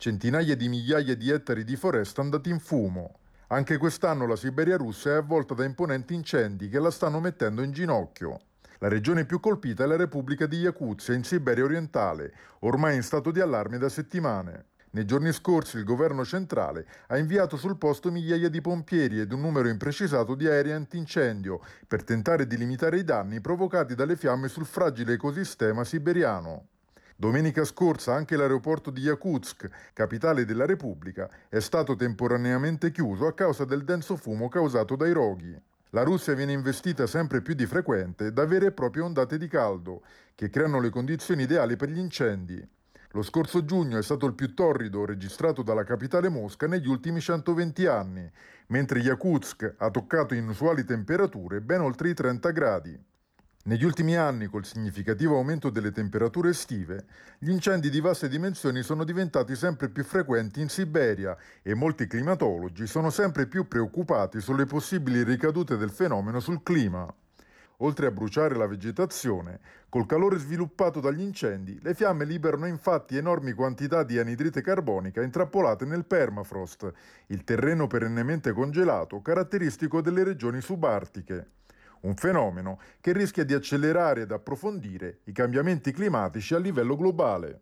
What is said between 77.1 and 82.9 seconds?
il terreno perennemente congelato caratteristico delle regioni subartiche. Un fenomeno